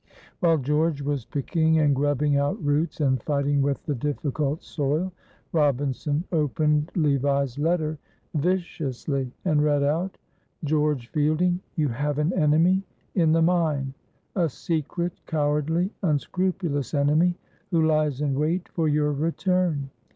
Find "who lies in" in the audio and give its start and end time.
17.69-18.33